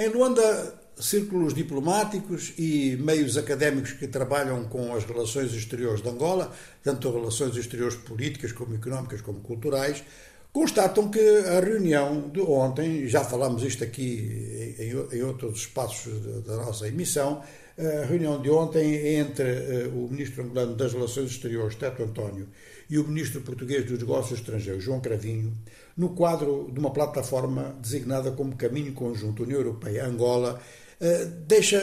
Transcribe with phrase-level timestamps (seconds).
[0.00, 6.50] Em Luanda, círculos diplomáticos e meios académicos que trabalham com as relações exteriores de Angola,
[6.82, 10.02] tanto relações exteriores políticas como económicas como culturais,
[10.52, 16.12] constatam que a reunião de ontem, já falámos isto aqui em, em outros espaços
[16.44, 17.42] da nossa emissão,
[17.80, 22.48] a reunião de ontem entre eh, o ministro angolano das Relações Exteriores, Teto António,
[22.90, 25.56] e o ministro português dos Negócios Estrangeiros, João Cravinho,
[25.96, 30.60] no quadro de uma plataforma designada como Caminho Conjunto União Europeia-Angola,
[31.00, 31.80] eh, deixa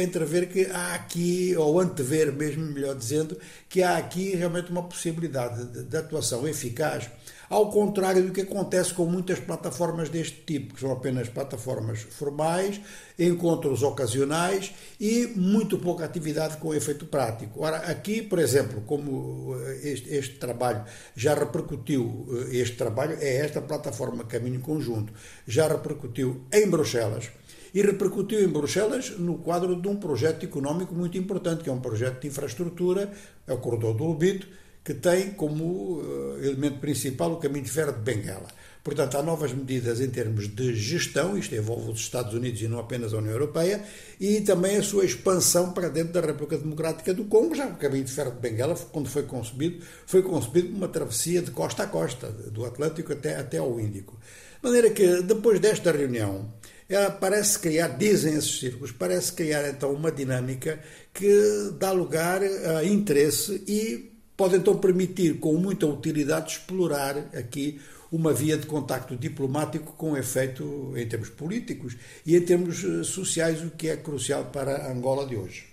[0.00, 3.36] entrever que há aqui, ou antever mesmo, melhor dizendo,
[3.68, 7.10] que há aqui realmente uma possibilidade de, de atuação eficaz
[7.52, 12.80] ao contrário do que acontece com muitas plataformas deste tipo, que são apenas plataformas formais,
[13.18, 17.62] encontros ocasionais e muito pouca atividade com efeito prático.
[17.62, 20.82] Ora, aqui, por exemplo, como eh, este, este trabalho
[21.14, 25.12] já repercutiu, eh, este trabalho é esta plataforma Caminho Conjunto,
[25.46, 27.28] já repercutiu em Bruxelas
[27.74, 31.80] e repercutiu em Bruxelas no quadro de um projeto económico muito importante, que é um
[31.80, 33.12] projeto de infraestrutura,
[33.46, 34.48] é o Corredor do Lubito,
[34.84, 38.48] que tem como uh, elemento principal o caminho de ferro de Benguela.
[38.82, 42.80] Portanto, há novas medidas em termos de gestão, isto envolve os Estados Unidos e não
[42.80, 43.84] apenas a União Europeia,
[44.18, 48.04] e também a sua expansão para dentro da República Democrática do Congo, já o caminho
[48.04, 52.26] de ferro de Benguela, quando foi concebido, foi concebido uma travessia de costa a costa,
[52.28, 54.18] do Atlântico até, até ao Índico.
[54.60, 56.52] De maneira que, depois desta reunião,
[56.88, 60.80] ela parece criar, dizem esses círculos, parece criar então uma dinâmica
[61.14, 64.11] que dá lugar a interesse e
[64.42, 70.92] pode então permitir, com muita utilidade, explorar aqui uma via de contacto diplomático com efeito
[70.96, 75.24] em termos políticos e em termos eh, sociais, o que é crucial para a Angola
[75.28, 75.68] de hoje.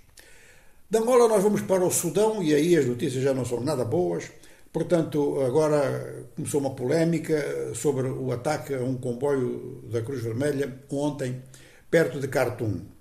[0.88, 3.84] Da Angola nós vamos para o Sudão e aí as notícias já não são nada
[3.84, 4.30] boas.
[4.72, 11.42] Portanto, agora começou uma polémica sobre o ataque a um comboio da Cruz Vermelha ontem,
[11.90, 12.99] perto de Khartoum.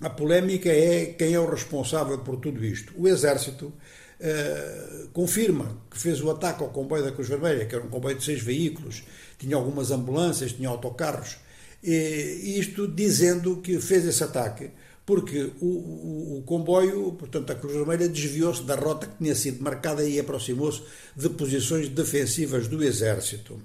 [0.00, 2.92] A polémica é quem é o responsável por tudo isto.
[2.96, 3.72] O Exército
[4.18, 8.16] eh, confirma que fez o ataque ao comboio da Cruz Vermelha, que era um comboio
[8.16, 9.02] de seis veículos,
[9.38, 11.36] tinha algumas ambulâncias, tinha autocarros,
[11.82, 14.70] e isto dizendo que fez esse ataque
[15.10, 19.60] porque o, o, o comboio, portanto a Cruz Vermelha, desviou-se da rota que tinha sido
[19.60, 20.82] marcada e aproximou-se
[21.16, 23.60] de posições defensivas do Exército.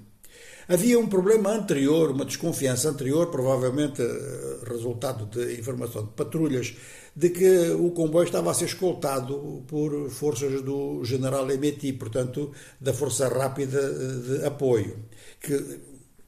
[0.68, 6.74] Havia um problema anterior, uma desconfiança anterior, provavelmente eh, resultado de informação de patrulhas,
[7.14, 12.50] de que o comboio estava a ser escoltado por forças do general Emeti, portanto,
[12.80, 15.04] da Força Rápida de Apoio,
[15.40, 15.78] que,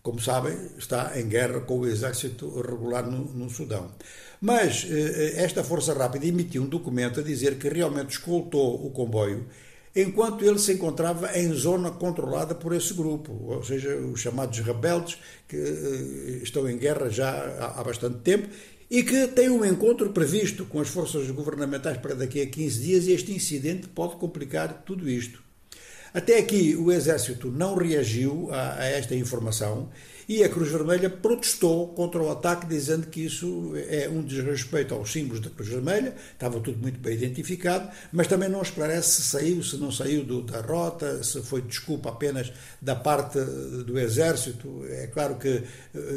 [0.03, 3.91] como sabem, está em guerra com o exército regular no, no Sudão.
[4.41, 9.49] Mas eh, esta Força Rápida emitiu um documento a dizer que realmente escoltou o comboio
[9.94, 15.19] enquanto ele se encontrava em zona controlada por esse grupo, ou seja, os chamados rebeldes,
[15.47, 18.49] que uh, estão em guerra já há, bastante tempo
[18.91, 23.06] e que têm um encontro previsto com as forças governamentais para daqui a 15 dias
[23.06, 25.47] e este incidente pode complicar tudo isto.
[26.12, 29.88] Até aqui o Exército não reagiu a, a esta informação
[30.28, 35.10] e a Cruz Vermelha protestou contra o ataque, dizendo que isso é um desrespeito aos
[35.10, 39.62] símbolos da Cruz Vermelha, estava tudo muito bem identificado, mas também não esclarece se saiu,
[39.62, 44.84] se não saiu do, da rota, se foi desculpa apenas da parte do Exército.
[44.90, 45.62] É claro que eh,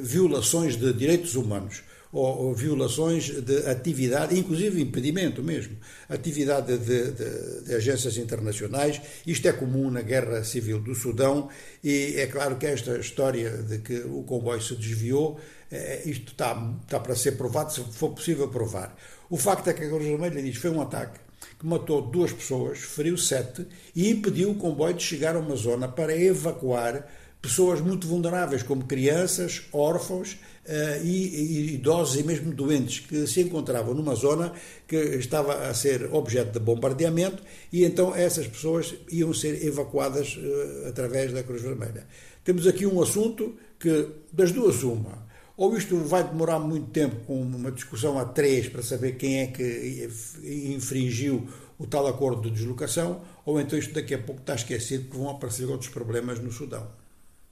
[0.03, 5.77] violações de direitos humanos ou, ou, violações de atividade, inclusive impedimento mesmo,
[6.09, 9.01] atividade de, de, de, agências internacionais.
[9.25, 11.49] Isto é comum na Guerra Civil do Sudão
[11.83, 15.39] e é claro que esta história de que o comboio se desviou,
[15.71, 18.95] é, isto está, está para ser provado, se for possível provar.
[19.29, 21.19] O facto é que a Cruz Vermelha diz que foi um ataque
[21.57, 25.87] que matou duas pessoas, feriu sete e impediu o comboio de chegar a uma zona
[25.87, 27.07] para evacuar
[27.41, 30.33] pessoas muito vulneráveis, como crianças, órfãos
[30.65, 34.53] uh, e, idosos e mesmo doentes, que se encontravam numa zona
[34.87, 37.41] que estava a ser objeto de bombardeamento
[37.73, 42.05] e então essas pessoas iam ser evacuadas uh, através da Cruz Vermelha.
[42.43, 45.29] Temos aqui um assunto que, das duas, uma.
[45.57, 49.47] Ou isto vai demorar muito tempo com uma discussão a três para saber quem é
[49.47, 50.09] que
[50.73, 51.47] infringiu
[51.77, 55.29] o tal acordo de deslocação, ou então isto daqui a pouco está esquecido que vão
[55.29, 57.00] aparecer outros problemas no Sudão.